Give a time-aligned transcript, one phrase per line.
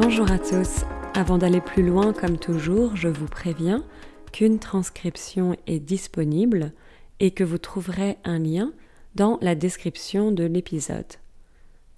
[0.00, 0.84] Bonjour à tous.
[1.14, 3.84] Avant d'aller plus loin, comme toujours, je vous préviens
[4.32, 6.72] qu'une transcription est disponible
[7.18, 8.72] et que vous trouverez un lien
[9.16, 11.14] dans la description de l'épisode.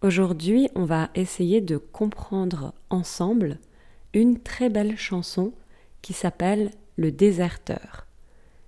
[0.01, 3.59] Aujourd'hui, on va essayer de comprendre ensemble
[4.14, 5.53] une très belle chanson
[6.01, 8.07] qui s'appelle Le déserteur.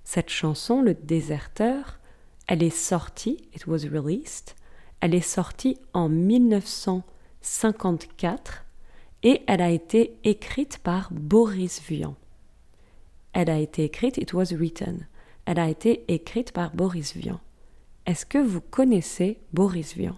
[0.05, 2.01] Cette chanson, Le déserteur,
[2.49, 4.55] elle est sortie, it was released,
[5.01, 8.67] elle est sortie en 1954
[9.23, 12.17] et elle a été écrite par Boris Vian.
[13.33, 15.07] Elle a été écrite, it was written.
[15.47, 17.41] Elle a été écrite par Boris Vian.
[18.07, 20.17] Est-ce que vous connaissez Boris Vian?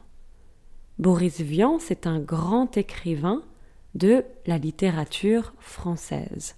[0.98, 3.42] Boris Vian, c'est un grand écrivain
[3.94, 6.56] de la littérature française.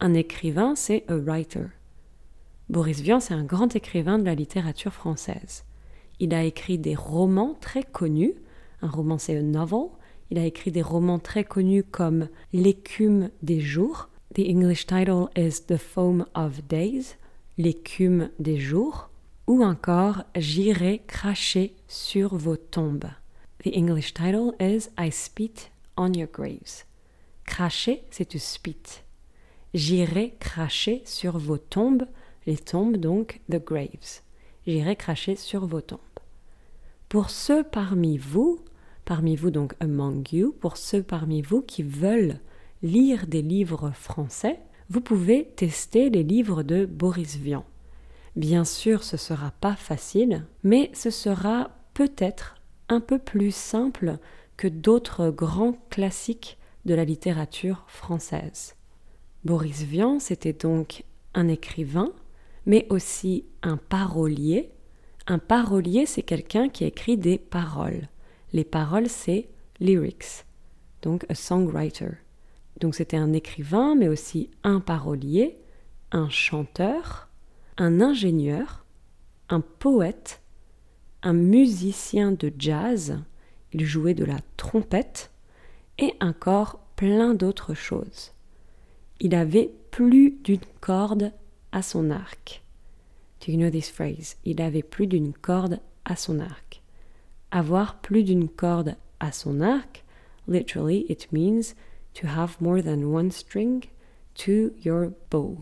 [0.00, 1.66] Un écrivain, c'est a writer.
[2.68, 5.64] Boris Vian, c'est un grand écrivain de la littérature française.
[6.20, 8.34] Il a écrit des romans très connus.
[8.82, 9.88] Un roman, c'est un novel.
[10.30, 14.08] Il a écrit des romans très connus comme L'écume des jours.
[14.34, 17.16] The English title is The Foam of Days.
[17.58, 19.10] L'écume des jours.
[19.48, 23.10] Ou encore J'irai cracher sur vos tombes.
[23.64, 26.84] The English title is I Spit on Your Graves.
[27.44, 29.02] Cracher, c'est to spit.
[29.74, 32.06] J'irai cracher sur vos tombes,
[32.46, 34.22] les tombes donc, the graves.
[34.66, 36.00] J'irai cracher sur vos tombes.
[37.08, 38.60] Pour ceux parmi vous,
[39.10, 42.38] parmi vous donc among you, pour ceux parmi vous qui veulent
[42.80, 47.64] lire des livres français, vous pouvez tester les livres de Boris Vian.
[48.36, 52.54] Bien sûr, ce sera pas facile, mais ce sera peut-être
[52.88, 54.18] un peu plus simple
[54.56, 58.76] que d'autres grands classiques de la littérature française.
[59.44, 61.02] Boris Vian, c'était donc
[61.34, 62.12] un écrivain,
[62.64, 64.70] mais aussi un parolier.
[65.26, 68.06] Un parolier, c'est quelqu'un qui écrit des paroles.
[68.52, 69.48] Les paroles, c'est
[69.78, 70.44] lyrics,
[71.02, 72.10] donc a songwriter.
[72.80, 75.58] Donc c'était un écrivain, mais aussi un parolier,
[76.12, 77.28] un chanteur,
[77.78, 78.84] un ingénieur,
[79.48, 80.40] un poète,
[81.22, 83.18] un musicien de jazz,
[83.72, 85.30] il jouait de la trompette,
[85.98, 88.32] et encore plein d'autres choses.
[89.20, 91.32] Il avait plus d'une corde
[91.72, 92.62] à son arc.
[93.40, 94.36] Do you know this phrase?
[94.44, 96.69] Il avait plus d'une corde à son arc.
[97.50, 100.04] Avoir plus d'une corde à son arc,
[100.46, 101.74] literally, it means
[102.14, 103.84] to have more than one string
[104.34, 105.58] to your bow.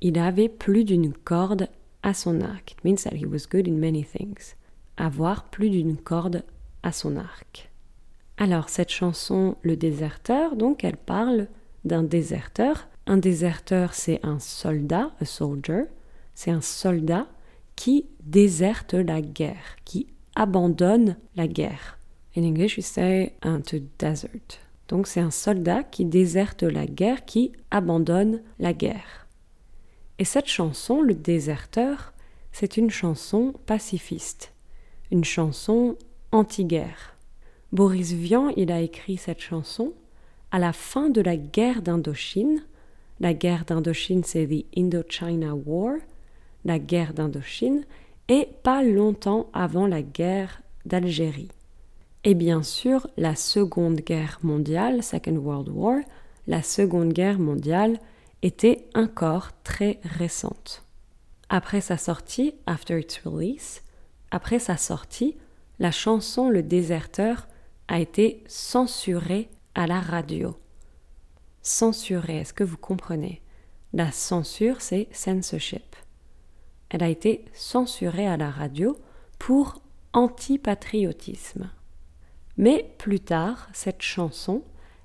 [0.00, 1.68] Il avait plus d'une corde
[2.02, 2.72] à son arc.
[2.72, 4.54] It means that he was good in many things.
[4.96, 6.44] Avoir plus d'une corde
[6.82, 7.70] à son arc.
[8.36, 11.48] Alors cette chanson Le déserteur, donc elle parle
[11.84, 12.88] d'un déserteur.
[13.06, 15.84] Un déserteur, c'est un soldat, a soldier.
[16.34, 17.26] C'est un soldat
[17.76, 21.98] qui déserte la guerre, qui abandonne la guerre.
[22.36, 24.60] In English, say to desert.
[24.88, 29.26] Donc c'est un soldat qui déserte la guerre, qui abandonne la guerre.
[30.18, 32.12] Et cette chanson, Le déserteur,
[32.52, 34.52] c'est une chanson pacifiste,
[35.10, 35.96] une chanson
[36.32, 37.16] anti-guerre.
[37.72, 39.94] Boris Vian, il a écrit cette chanson
[40.50, 42.64] à la fin de la guerre d'Indochine.
[43.20, 45.94] La guerre d'Indochine, c'est the Indochina War,
[46.64, 47.84] la guerre d'Indochine,
[48.30, 51.50] et pas longtemps avant la guerre d'Algérie.
[52.22, 55.98] Et bien sûr, la Seconde Guerre mondiale, Second World War,
[56.46, 57.98] la Seconde Guerre mondiale
[58.42, 60.84] était encore très récente.
[61.48, 63.82] Après sa sortie, after its release,
[64.30, 65.36] après sa sortie,
[65.80, 67.48] la chanson Le déserteur
[67.88, 70.56] a été censurée à la radio.
[71.62, 73.42] Censurée, est-ce que vous comprenez?
[73.92, 75.96] La censure, c'est censorship.
[76.90, 78.96] Elle a été censurée à la radio
[79.38, 79.80] pour
[80.12, 81.70] antipatriotisme.
[82.56, 84.62] Mais plus tard, cette chanson,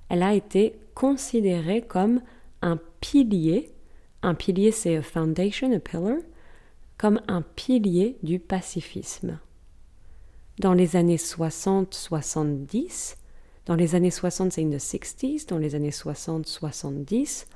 [0.08, 2.20] elle a été considérée comme
[2.62, 3.72] un pilier,
[4.22, 6.18] un pilier c'est a foundation, a pillar,
[6.98, 9.38] comme un pilier du pacifisme.
[10.58, 13.16] Dans les années 60-70,
[13.66, 17.46] dans les années 60 c'est in the 60s, dans les années 60-70,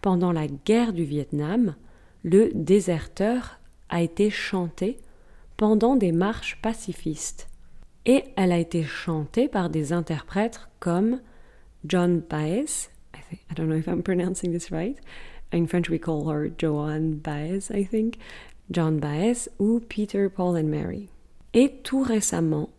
[0.00, 1.74] pendant la guerre du Vietnam,
[2.24, 4.98] le déserteur a été chanté
[5.56, 7.48] pendant des marches pacifistes
[8.04, 11.20] et elle a été chantée par des interprètes comme
[11.84, 12.88] John Baez.
[13.14, 14.98] I, think, I don't know if I'm pronouncing this right.
[15.52, 18.18] In French, we call her Joan Baez, I think.
[18.70, 21.08] John Baez ou Peter, Paul and Mary.
[21.54, 22.70] Et tout récemment,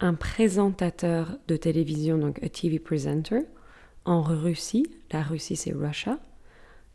[0.00, 3.40] un présentateur de télévision, donc a TV presenter,
[4.04, 6.18] en Russie, la Russie c'est Russia,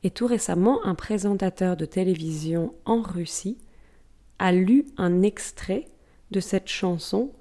[0.06, 3.58] et tout récemment, un présentateur de télévision en Russie
[4.38, 5.86] a lu un extrait
[6.30, 7.32] de cette chanson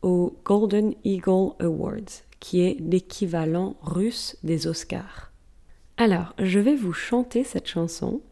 [0.00, 5.32] aux Golden Eagle Awards, qui est l'équivalent russe des Oscars.
[5.98, 8.22] Alors, je vais vous chanter cette chanson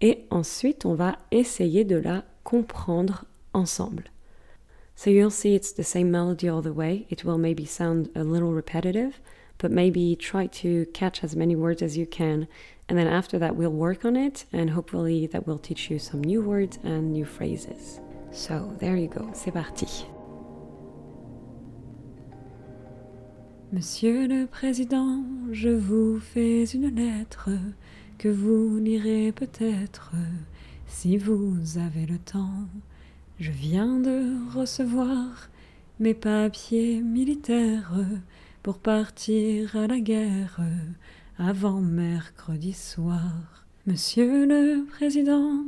[0.00, 3.24] et ensuite on va essayer de la comprendre
[3.54, 4.04] ensemble.
[4.94, 7.06] So you'll see it's the same melody all the way.
[7.10, 9.20] It will maybe sound a little repetitive,
[9.58, 12.46] but maybe try to catch as many words as you can.
[12.88, 16.22] And then after that, we'll work on it, and hopefully, that will teach you some
[16.22, 18.00] new words and new phrases.
[18.32, 20.06] So there you go, c'est parti.
[23.72, 27.48] Monsieur le Président, je vous fais une lettre
[28.18, 30.12] que vous lirez peut-être
[30.86, 32.68] si vous avez le temps.
[33.40, 35.48] Je viens de recevoir
[36.00, 37.94] mes papiers militaires
[38.62, 40.60] pour partir à la guerre
[41.44, 43.66] avant mercredi soir.
[43.86, 45.64] Monsieur le Président,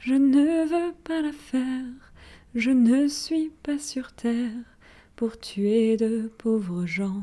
[0.00, 2.12] je ne veux pas la faire,
[2.56, 4.50] je ne suis pas sur terre
[5.14, 7.22] pour tuer de pauvres gens.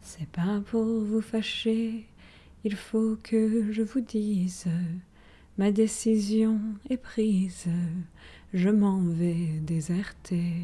[0.00, 2.06] C'est pas pour vous fâcher,
[2.64, 4.64] il faut que je vous dise,
[5.58, 6.58] ma décision
[6.88, 7.68] est prise,
[8.54, 10.54] je m'en vais déserter.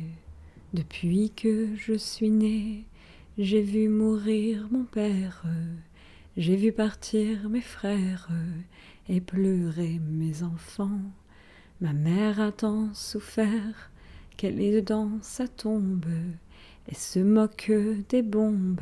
[0.73, 2.87] Depuis que je suis né,
[3.37, 5.45] j'ai vu mourir mon père,
[6.37, 8.29] j'ai vu partir mes frères
[9.09, 11.01] et pleurer mes enfants.
[11.81, 13.91] Ma mère a tant souffert
[14.37, 16.07] qu'elle est dans sa tombe
[16.89, 17.71] et se moque
[18.09, 18.81] des bombes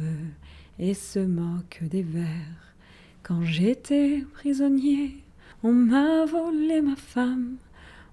[0.79, 2.75] et se moque des vers.
[3.23, 5.17] Quand j'étais prisonnier,
[5.63, 7.57] on m'a volé ma femme,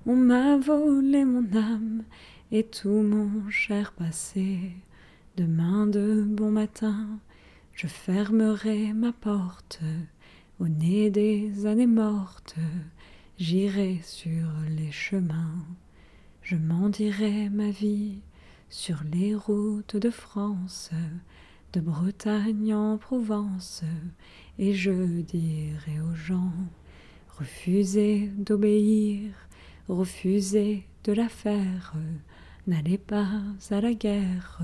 [0.06, 2.04] on m'a volé mon âme
[2.52, 4.72] et tout mon cher passé.
[5.38, 7.20] Demain de bon matin,
[7.78, 9.82] je fermerai ma porte.
[10.60, 12.56] Au nez des années mortes.
[13.38, 15.64] J'irai sur les chemins,
[16.42, 18.22] je m'en dirai ma vie
[18.68, 20.90] sur les routes de France
[21.74, 23.84] de Bretagne en Provence,
[24.58, 26.54] et je dirai aux gens,
[27.38, 29.32] refusez d'obéir,
[29.88, 31.94] refusez de la faire,
[32.66, 34.64] n'allez pas à la guerre,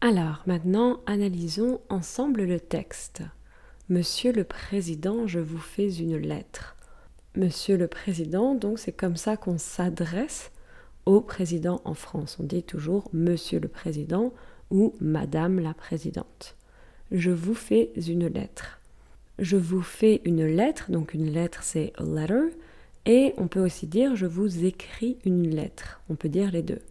[0.00, 3.22] Alors maintenant, analysons ensemble le texte.
[3.88, 6.76] Monsieur le Président, je vous fais une lettre.
[7.34, 10.52] Monsieur le Président, donc c'est comme ça qu'on s'adresse
[11.06, 12.36] au Président en France.
[12.40, 14.32] On dit toujours Monsieur le Président
[14.70, 16.58] ou Madame la Présidente
[17.10, 18.80] je vous fais une lettre.
[19.38, 22.56] Je vous fais une lettre, donc une lettre c'est a letter,
[23.06, 26.00] et on peut aussi dire je vous écris une lettre.
[26.08, 26.82] On peut dire les deux.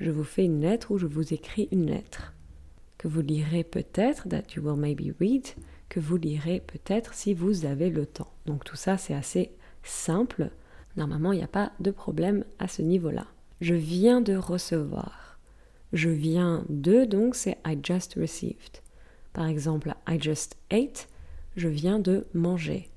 [0.00, 2.33] Je vous fais une lettre ou je vous écris une lettre.
[3.04, 5.46] Que vous lirez peut-être, that you will maybe read,
[5.90, 8.32] que vous lirez peut-être si vous avez le temps.
[8.46, 9.50] Donc tout ça c'est assez
[9.82, 10.48] simple.
[10.96, 13.26] Normalement il n'y a pas de problème à ce niveau-là.
[13.60, 15.38] Je viens de recevoir.
[15.92, 18.80] Je viens de, donc c'est I just received.
[19.34, 21.06] Par exemple, I just ate,
[21.56, 22.88] je viens de manger.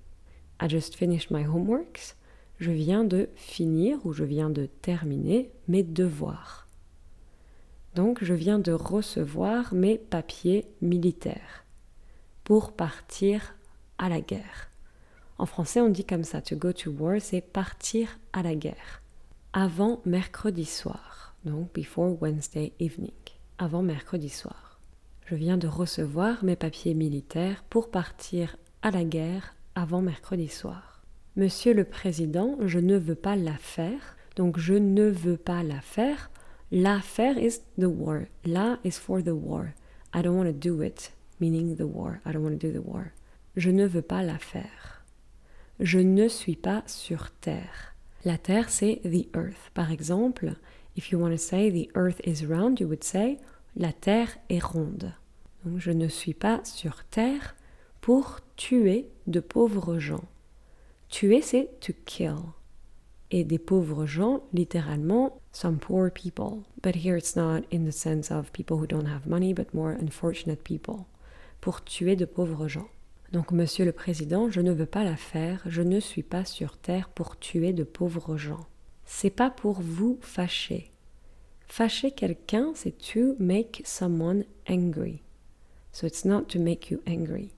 [0.61, 2.15] I just finished my homeworks,
[2.59, 6.66] je viens de finir ou je viens de terminer mes devoirs.
[7.97, 11.65] Donc je viens de recevoir mes papiers militaires
[12.43, 13.55] pour partir
[13.97, 14.69] à la guerre.
[15.39, 19.01] En français, on dit comme ça, to go to war, c'est partir à la guerre.
[19.51, 23.09] Avant mercredi soir, donc before Wednesday evening,
[23.57, 24.79] avant mercredi soir.
[25.25, 31.01] Je viens de recevoir mes papiers militaires pour partir à la guerre avant mercredi soir.
[31.35, 35.81] Monsieur le Président, je ne veux pas la faire, donc je ne veux pas la
[35.81, 36.29] faire.
[36.71, 38.27] La faire is the war.
[38.45, 39.73] La is for the war.
[40.13, 42.21] I don't want to do it, meaning the war.
[42.25, 43.13] I don't want to do the war.
[43.55, 45.03] Je ne veux pas la faire.
[45.79, 47.95] Je ne suis pas sur Terre.
[48.25, 49.71] La Terre, c'est the earth.
[49.73, 50.55] Par exemple,
[50.97, 53.37] if you want to say the earth is round, you would say
[53.77, 55.13] la terre est ronde.
[55.63, 57.55] Donc je ne suis pas sur terre
[58.01, 60.25] pour tuer de pauvres gens.
[61.09, 62.37] Tuer, c'est to kill.
[63.31, 66.65] Et des pauvres gens, littéralement, some poor people.
[66.83, 69.91] But here it's not in the sense of people who don't have money, but more
[69.91, 71.07] unfortunate people.
[71.61, 72.89] Pour tuer de pauvres gens.
[73.31, 76.77] Donc, Monsieur le Président, je ne veux pas la faire, je ne suis pas sur
[76.77, 78.67] terre pour tuer de pauvres gens.
[79.05, 80.91] C'est pas pour vous fâcher.
[81.65, 85.23] Fâcher quelqu'un, c'est to make someone angry.
[85.91, 87.49] So it's not to make you angry.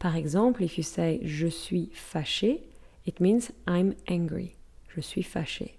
[0.00, 2.62] Par exemple, if you say je suis fâché,
[3.06, 4.56] it means I'm angry.
[4.88, 5.75] Je suis fâché.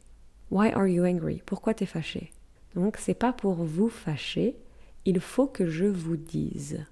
[0.49, 1.41] Why are you angry?
[1.45, 2.31] Pourquoi t'es fâché?
[2.75, 4.55] Donc, c'est pas pour vous fâcher,
[5.05, 6.85] il faut que je vous dise.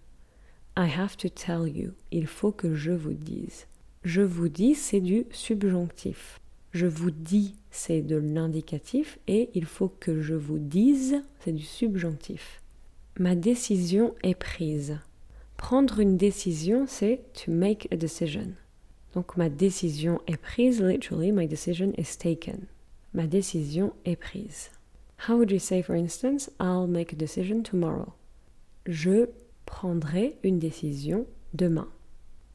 [0.77, 1.93] I have to tell you.
[2.11, 3.67] Il faut que je vous dise.
[4.03, 6.39] Je vous dis, c'est du subjonctif.
[6.71, 9.19] Je vous dis, c'est de l'indicatif.
[9.27, 12.61] Et il faut que je vous dise, c'est du subjonctif.
[13.17, 14.99] Ma décision est prise.
[15.55, 18.51] Prendre une décision, c'est to make a decision.
[19.13, 22.67] Donc ma décision est prise, literally, my decision is taken.
[23.15, 24.71] Ma décision est prise.
[25.29, 28.11] How would you say, for instance, I'll make a decision tomorrow?
[28.85, 29.29] Je
[29.65, 31.87] prendrai une décision demain.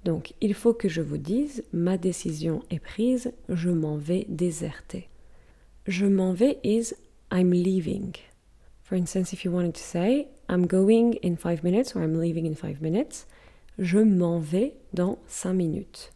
[0.04, 5.08] Donc, il faut que je vous dise, ma décision est prise, je m'en vais déserter.
[5.86, 6.92] Je m'en vais is
[7.32, 8.12] I'm leaving.
[8.82, 12.44] For instance, if you wanted to say I'm going in five minutes or I'm leaving
[12.44, 13.26] in five minutes,
[13.78, 16.10] je m'en vais dans cinq minutes.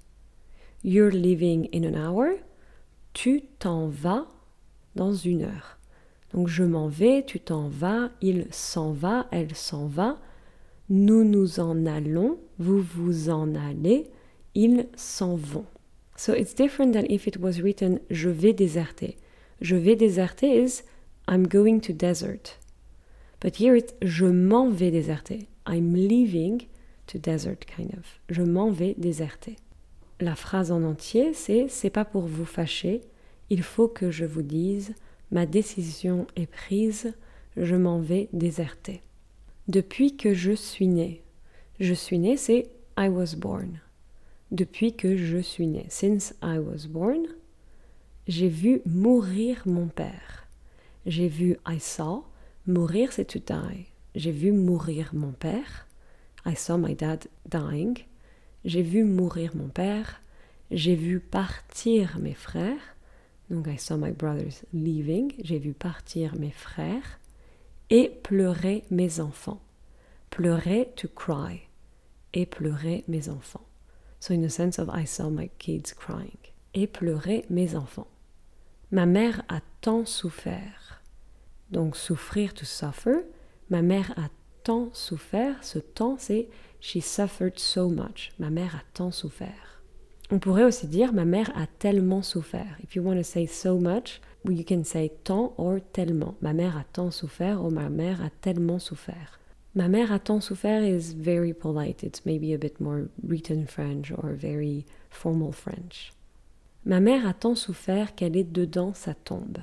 [0.83, 2.41] You're leaving in an hour,
[3.15, 4.27] tu t'en vas
[4.95, 5.79] dans une heure.
[6.33, 10.19] Donc je m'en vais, tu t'en vas, il s'en va, elle s'en va,
[10.89, 14.11] nous nous en allons, vous vous en allez,
[14.55, 15.67] ils s'en vont.
[16.17, 19.17] So it's different than if it was written je vais déserter.
[19.61, 20.83] Je vais déserter is
[21.29, 22.59] I'm going to desert.
[23.41, 25.49] But here it's je m'en vais déserter.
[25.67, 26.67] I'm leaving
[27.09, 28.21] to desert kind of.
[28.29, 29.57] Je m'en vais déserter.
[30.21, 33.01] La phrase en entier c'est c'est pas pour vous fâcher,
[33.51, 34.95] il faut que je vous dise
[35.31, 37.13] ma décision est prise,
[37.57, 39.01] je m'en vais déserter.
[39.69, 41.23] Depuis que je suis né.
[41.81, 43.81] Je suis né, c'est I was born.
[44.51, 45.87] Depuis que je suis né.
[45.89, 47.27] Since I was born,
[48.29, 50.47] j'ai vu mourir mon père.
[51.07, 52.25] J'ai vu I saw.
[52.67, 53.87] Mourir, c'est to die.
[54.15, 55.87] J'ai vu mourir mon père.
[56.47, 57.99] I saw my dad dying.
[58.65, 60.23] J'ai vu mourir mon père.
[60.71, 62.94] J'ai vu partir mes frères.
[63.55, 65.33] Donc I saw my brothers leaving.
[65.41, 67.21] J'ai vu partir mes frères
[67.89, 69.61] et pleurer mes enfants.
[70.31, 71.69] Pleurer to cry
[72.33, 73.65] et pleurer mes enfants.
[74.19, 76.39] So in the sense of I saw my kids crying.
[76.75, 78.09] Et pleurer mes enfants.
[78.91, 81.01] Ma mère a tant souffert.
[81.71, 83.25] Donc souffrir to suffer.
[83.71, 84.31] Ma mère a
[84.65, 85.63] tant souffert.
[85.63, 86.49] Ce temps c'est
[86.81, 88.33] she suffered so much.
[88.41, 89.74] Ma mère a tant souffert.
[90.31, 92.79] On pourrait aussi dire ma mère a tellement souffert.
[92.83, 96.35] If you want to say so much, you can say tant or tellement.
[96.41, 99.39] Ma mère a tant souffert ou ma mère a tellement souffert.
[99.75, 102.03] Ma mère a tant souffert is very polite.
[102.03, 106.13] It's maybe a bit more written French or very formal French.
[106.87, 109.59] Ma mère a tant souffert qu'elle est dedans sa tombe.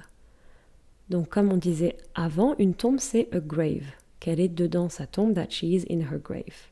[1.09, 3.91] Donc comme on disait avant, une tombe c'est a grave.
[4.19, 6.69] Qu'elle est dedans sa tombe, that she is in her grave.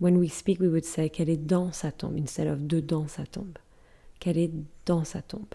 [0.00, 2.16] When we speak, we would say qu'elle est dans sa tombe?
[2.16, 3.58] Instead of dedans sa tombe.
[4.20, 4.52] Qu'elle est
[4.86, 5.54] dans sa tombe?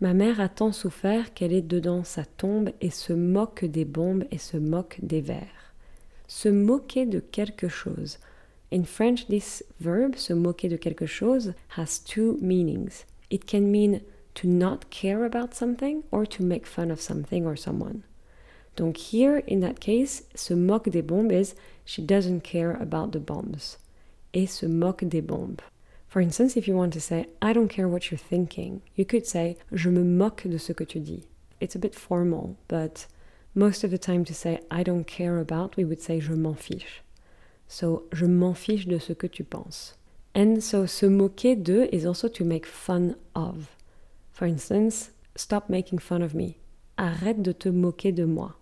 [0.00, 4.24] Ma mère a tant souffert qu'elle est dedans sa tombe et se moque des bombes
[4.30, 5.72] et se moque des vers.
[6.28, 8.18] Se moquer de quelque chose.
[8.70, 13.06] In French, this verb, se moquer de quelque chose, has two meanings.
[13.30, 14.02] It can mean
[14.34, 18.02] to not care about something or to make fun of something or someone.
[18.76, 21.54] Donc here, in that case, se moque des bombes is
[21.86, 23.78] she doesn't care about the bombs.
[24.34, 25.62] Et se moque des bombes.
[26.08, 29.26] For instance, if you want to say I don't care what you're thinking, you could
[29.26, 31.24] say je me moque de ce que tu dis.
[31.60, 33.06] It's a bit formal, but
[33.54, 36.54] most of the time to say I don't care about, we would say je m'en
[36.54, 37.02] fiche.
[37.68, 39.94] So je m'en fiche de ce que tu penses.
[40.34, 43.70] And so se moquer de is also to make fun of.
[44.32, 46.58] For instance, stop making fun of me.
[46.98, 48.52] Arrête de te moquer de moi.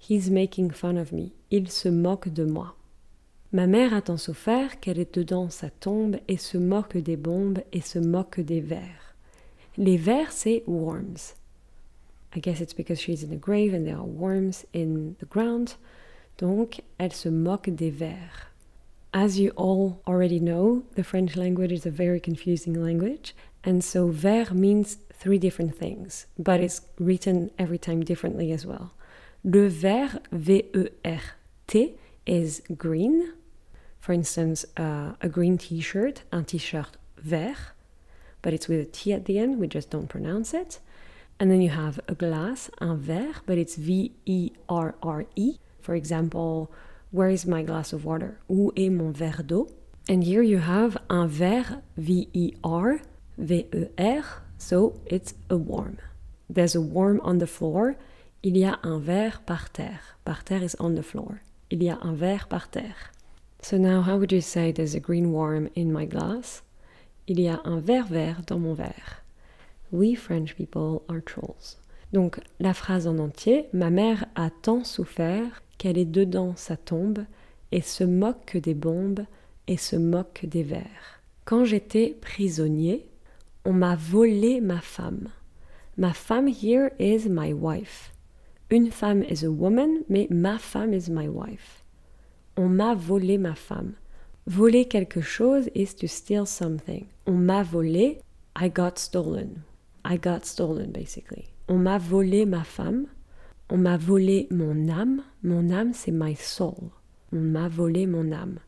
[0.00, 1.32] He's making fun of me.
[1.50, 2.74] Il se moque de moi.
[3.52, 7.60] Ma mère a tant souffert qu'elle est dedans sa tombe et se moque des bombes
[7.72, 9.14] et se moque des vers.
[9.76, 11.34] Les vers, c'est worms.
[12.34, 15.76] I guess it's because she's in a grave and there are worms in the ground.
[16.38, 18.50] Donc, elle se moque des vers.
[19.12, 24.08] As you all already know, the French language is a very confusing language, and so
[24.08, 28.92] vers means three different things, but it's written every time differently as well.
[29.42, 31.94] Le vert, V-E-R-T,
[32.26, 33.32] is green.
[33.98, 37.56] For instance, uh, a green t-shirt, un t-shirt vert,
[38.42, 40.80] but it's with a T at the end, we just don't pronounce it.
[41.38, 45.58] And then you have a glass, un verre, but it's V-E-R-R-E.
[45.80, 46.70] For example,
[47.10, 48.38] where is my glass of water?
[48.50, 49.70] Où est mon verre d'eau?
[50.08, 53.00] And here you have un verre, V-E-R,
[53.38, 54.24] V-E-R,
[54.58, 55.98] so it's a worm.
[56.48, 57.96] There's a worm on the floor,
[58.42, 60.18] Il y a un verre par terre.
[60.24, 61.40] Par terre is on the floor.
[61.70, 63.12] Il y a un verre par terre.
[63.60, 66.62] So now, how would you say there's a green worm in my glass?
[67.26, 69.22] Il y a un ver vert dans mon verre.
[69.92, 71.76] We French people are trolls.
[72.14, 77.26] Donc la phrase en entier, ma mère a tant souffert qu'elle est dedans sa tombe
[77.72, 79.26] et se moque des bombes
[79.66, 81.20] et se moque des vers.
[81.44, 83.06] Quand j'étais prisonnier,
[83.66, 85.28] on m'a volé ma femme.
[85.98, 88.12] Ma femme here is my wife.
[88.72, 91.82] Une femme is a woman, mais ma femme is my wife.
[92.56, 93.94] On m'a volé ma femme.
[94.46, 97.06] Voler quelque chose is to steal something.
[97.26, 98.20] On m'a volé,
[98.54, 99.64] I got stolen.
[100.04, 101.48] I got stolen basically.
[101.68, 103.06] On m'a volé ma femme.
[103.70, 105.22] On m'a volé mon âme.
[105.42, 106.92] Mon âme, c'est my soul.
[107.32, 108.60] On m'a volé mon âme.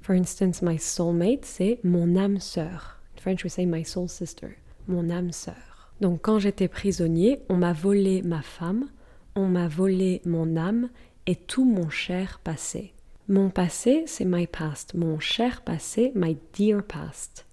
[0.00, 3.00] For instance, my soulmate, c'est mon âme sœur.
[3.16, 4.58] In French, we say my soul sister.
[4.86, 5.90] Mon âme sœur.
[6.00, 8.88] Donc, quand j'étais prisonnier, on m'a volé ma femme,
[9.34, 10.90] on m'a volé mon âme
[11.26, 12.92] et tout mon cher passé.
[13.28, 14.94] Mon passé, c'est my past.
[14.94, 17.46] Mon cher passé, my dear past.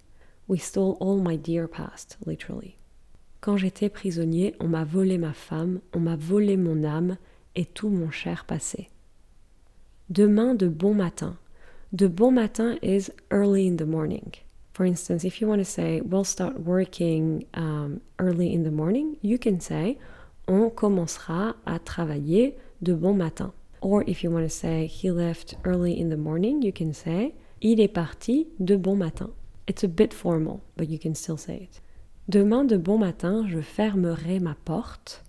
[0.48, 2.76] We stole all my dear past, literally.
[3.40, 7.16] Quand j'étais prisonnier, on m'a volé ma femme, on m'a volé mon âme
[7.56, 8.88] et tout mon cher passé.
[10.10, 11.38] Demain de bon matin.
[11.92, 14.32] De bon matin is early in the morning.
[14.74, 19.16] For instance, if you want to say we'll start working um, early in the morning,
[19.22, 19.98] you can say
[20.48, 23.52] on commencera à travailler de bon matin.
[23.80, 27.34] Or if you want to say he left early in the morning, you can say
[27.60, 29.30] il est parti de bon matin.
[29.68, 31.80] It's a bit formal, but you can still say it.
[32.28, 35.24] Demain de bon matin, je fermerai ma porte.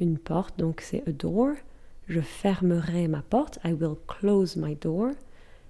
[0.00, 1.54] Une porte, donc c'est a door.
[2.08, 3.58] Je fermerai ma porte.
[3.64, 5.12] I will close my door.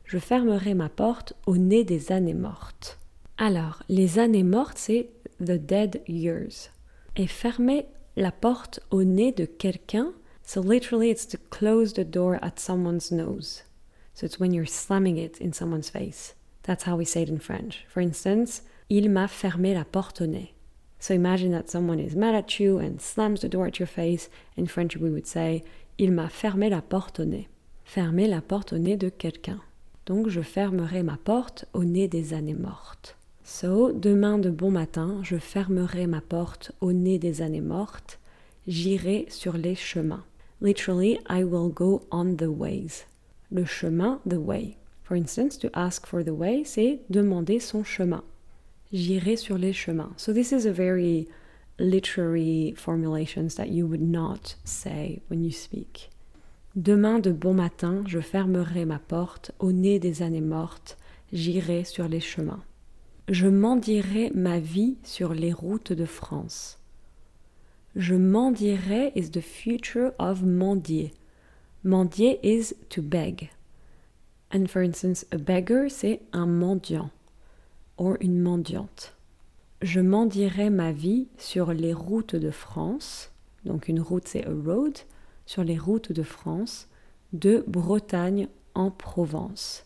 [0.04, 2.98] Je fermerai ma porte au nez des années mortes.
[3.38, 6.70] Alors, les années mortes, c'est the dead years.
[7.16, 7.86] Et fermer
[8.20, 10.12] la porte au nez de quelqu'un,
[10.50, 13.62] So literally, it's to close the door at someone's nose.
[14.14, 16.34] So it's when you're slamming it in someone's face.
[16.64, 17.84] That's how we say it in French.
[17.88, 20.52] For instance, il m'a fermé la porte au nez.
[20.98, 24.28] So imagine that someone is mad at you and slams the door at your face.
[24.56, 25.62] In French, we would say
[25.98, 27.46] il m'a fermé la porte au nez.
[27.84, 29.60] Fermer la porte au nez de quelqu'un.
[30.04, 33.16] Donc je fermerai ma porte au nez des années mortes.
[33.52, 38.20] So, demain de bon matin, je fermerai ma porte au nez des années mortes.
[38.68, 40.22] J'irai sur les chemins.
[40.60, 43.06] Literally, I will go on the ways.
[43.50, 44.76] Le chemin, the way.
[45.02, 48.22] For instance, to ask for the way, c'est demander son chemin.
[48.92, 50.12] J'irai sur les chemins.
[50.16, 51.26] So this is a very
[51.80, 56.10] literary formulations that you would not say when you speak.
[56.76, 60.96] Demain de bon matin, je fermerai ma porte au nez des années mortes,
[61.32, 62.62] j'irai sur les chemins.
[63.30, 66.80] Je mendierai ma vie sur les routes de France.
[67.94, 71.12] Je mendierai is the future of mendier.
[71.84, 73.50] Mendier is to beg.
[74.52, 77.12] And for instance, a beggar, c'est un mendiant
[77.98, 79.14] or une mendiante.
[79.80, 83.30] Je mendierai ma vie sur les routes de France.
[83.64, 84.98] Donc une route, c'est a road.
[85.46, 86.88] Sur les routes de France,
[87.32, 89.84] de Bretagne en Provence.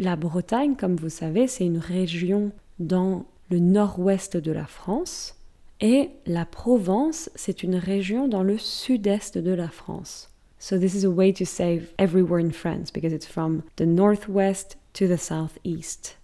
[0.00, 5.34] La Bretagne, comme vous savez, c'est une région dans le nord-ouest de la France.
[5.80, 10.30] Et la Provence, c'est une région dans le sud-est de la France.
[10.60, 14.78] So this is a way to say everywhere in France because it's from the northwest
[14.92, 16.18] to the southeast.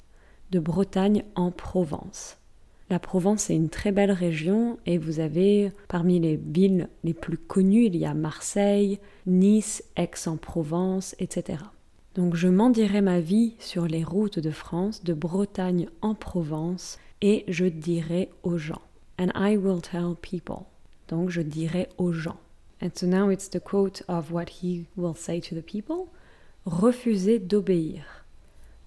[0.52, 2.36] De Bretagne en Provence.
[2.90, 7.38] La Provence est une très belle région et vous avez parmi les villes les plus
[7.38, 11.58] connues, il y a Marseille, Nice, Aix-en-Provence, etc.
[12.14, 16.98] Donc je m'en dirai ma vie sur les routes de France, de Bretagne en Provence,
[17.20, 18.82] et je dirai aux gens
[19.18, 20.66] and I will tell people.
[21.08, 22.38] Donc je dirai aux gens.
[22.82, 26.08] And so now it's the quote of what he will say to the people.
[26.66, 28.24] Refuser d'obéir.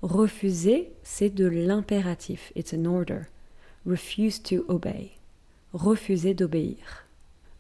[0.02, 2.52] Refuser, c'est de l'impératif.
[2.56, 3.30] It's an order.
[3.86, 5.12] Refuse to obey.
[5.74, 7.06] Refuser d'obéir.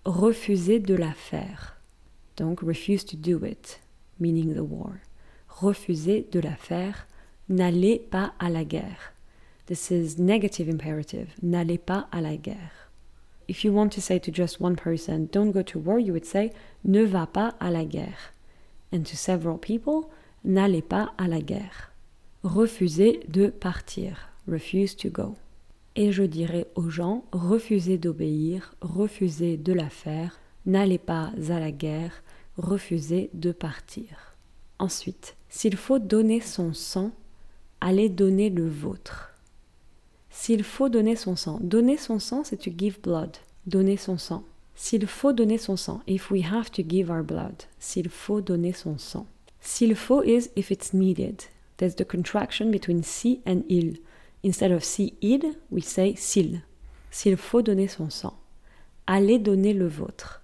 [0.05, 1.79] Refuser de la faire.
[2.35, 3.81] Donc refuse to do it,
[4.19, 4.99] meaning the war.
[5.59, 7.07] Refuser de la faire.
[7.49, 9.13] N'allez pas à la guerre.
[9.65, 11.29] This is negative imperative.
[11.41, 12.91] N'allez pas à la guerre.
[13.47, 16.25] If you want to say to just one person, don't go to war, you would
[16.25, 16.51] say
[16.83, 18.33] ne va pas à la guerre.
[18.93, 20.09] And to several people,
[20.43, 21.91] n'allez pas à la guerre.
[22.43, 24.29] Refusez de partir.
[24.47, 25.35] Refuse to go.
[25.95, 31.71] Et je dirais aux gens, refusez d'obéir, refusez de la faire, n'allez pas à la
[31.71, 32.21] guerre,
[32.57, 34.35] refusez de partir.
[34.77, 37.11] Ensuite, s'il faut donner son sang,
[37.81, 39.33] allez donner le vôtre.
[40.29, 41.57] S'il faut donner son sang.
[41.61, 43.37] Donner son sang, c'est to give blood.
[43.65, 44.43] Donner son sang.
[44.75, 46.01] S'il faut donner son sang.
[46.07, 47.63] If we have to give our blood.
[47.79, 49.25] S'il faut donner son sang.
[49.61, 51.45] S'il faut is if it's needed.
[51.77, 53.97] There's the contraction between si and il.
[54.43, 56.61] Instead of si id, we say s'il.
[57.09, 58.37] S'il faut donner son sang.
[59.07, 60.41] Allez donner le vôtre.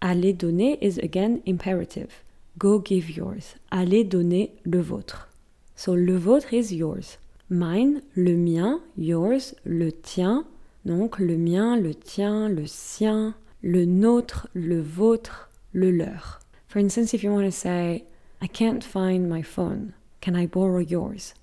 [0.00, 2.22] Allez donner is again imperative.
[2.58, 3.56] Go give yours.
[3.70, 5.28] Allez donner le vôtre.
[5.74, 7.18] So le vôtre is yours.
[7.50, 10.44] Mine, le mien, yours, le tien.
[10.84, 16.40] Donc le mien, le tien, le sien, le nôtre, le vôtre, le leur.
[16.68, 18.04] For instance, if you want to say,
[18.40, 21.34] I can't find my phone, can I borrow yours?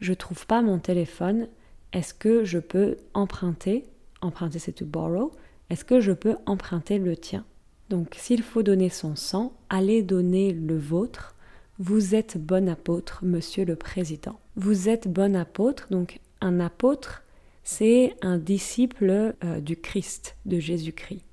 [0.00, 1.48] Je trouve pas mon téléphone,
[1.92, 3.84] est-ce que je peux emprunter?
[4.20, 5.32] Emprunter c'est to borrow.
[5.70, 7.44] Est-ce que je peux emprunter le tien?
[7.90, 11.34] Donc s'il faut donner son sang, allez donner le vôtre.
[11.80, 14.38] Vous êtes bon apôtre, monsieur le président.
[14.54, 17.24] Vous êtes bon apôtre, donc un apôtre,
[17.64, 21.24] c'est un disciple euh, du Christ, de Jésus-Christ.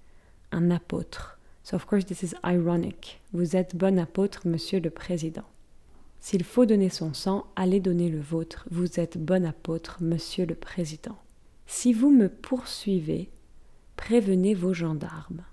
[0.51, 1.37] Un apôtre.
[1.63, 3.21] So of course this is ironic.
[3.33, 5.45] Vous êtes bon apôtre, monsieur le président.
[6.19, 8.65] S'il faut donner son sang, allez donner le vôtre.
[8.71, 11.17] Vous êtes bon apôtre, monsieur le président.
[11.67, 13.29] Si vous me poursuivez,
[13.95, 15.43] prévenez vos gendarmes.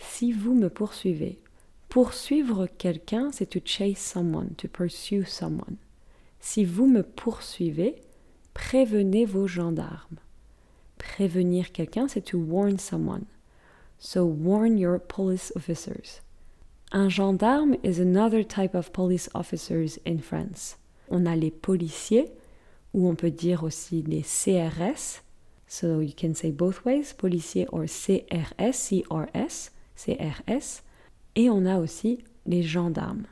[0.00, 1.38] Si vous me poursuivez,
[1.88, 5.76] poursuivre quelqu'un, c'est to chase someone, to pursue someone.
[6.40, 7.96] Si vous me poursuivez,
[8.54, 10.18] prévenez vos gendarmes.
[10.98, 13.24] Prévenir quelqu'un, c'est to warn someone.
[13.98, 16.22] So warn your police officers.
[16.92, 20.76] Un gendarme is another type of police officers in France.
[21.10, 22.32] On a les policiers,
[22.94, 25.22] ou on peut dire aussi les CRS.
[25.68, 29.70] So you can say both ways, policier or CRS, CRS.
[30.08, 33.26] Et on a aussi les gendarmes.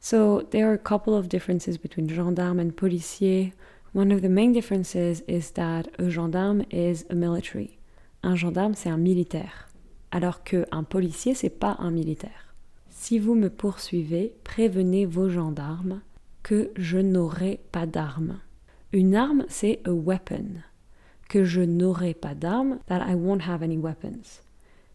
[0.00, 3.52] So there are a couple of differences between gendarme and policier.
[3.92, 7.78] One of the main differences is that a gendarme is a military.
[8.22, 9.68] Un gendarme, c'est un militaire,
[10.10, 12.54] alors qu'un policier, c'est pas un militaire.
[12.88, 16.00] Si vous me poursuivez, prévenez vos gendarmes
[16.42, 18.40] que je n'aurai pas d'armes.
[18.92, 20.62] Une arme, c'est a weapon.
[21.28, 24.42] Que je n'aurai pas d'armes, that I won't have any weapons.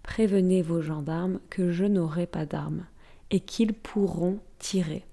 [0.05, 2.85] Prévenez vos gendarmes que je n'aurai pas d'armes
[3.31, 5.03] et qu'ils pourront tirer.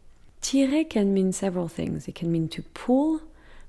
[0.40, 2.06] Tirer can mean several things.
[2.08, 3.20] It can mean to pull,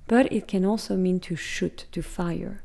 [0.08, 2.62] but it can also mean to shoot, to fire.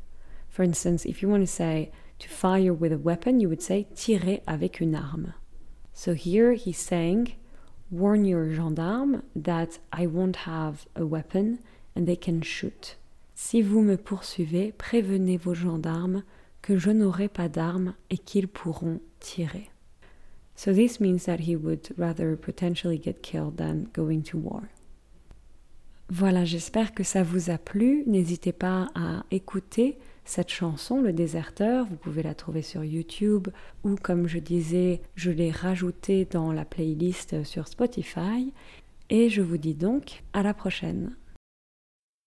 [0.49, 3.87] For instance, if you want to say to fire with a weapon, you would say
[3.95, 5.35] tirer avec une arme.
[5.95, 7.35] So here he's saying,
[7.91, 11.61] warn your gendarmes that I won't have a weapon
[11.95, 12.97] and they can shoot.
[13.35, 16.25] Si vous me poursuivez, prévenez vos gendarmes
[16.63, 19.71] que je n'aurai pas d'armes et qu'ils pourront tirer.
[20.57, 24.63] So this means that he would rather potentially get killed than going to war.
[26.11, 28.03] Voilà, j'espère que ça vous a plu.
[28.07, 31.87] N'hésitez pas à écouter cette chanson, Le Déserteur.
[31.87, 33.49] Vous pouvez la trouver sur YouTube
[33.85, 38.53] ou, comme je disais, je l'ai rajoutée dans la playlist sur Spotify.
[39.11, 41.15] Et je vous dis donc à la prochaine.